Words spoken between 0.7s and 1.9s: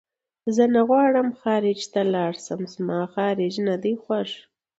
نه غواړم خارج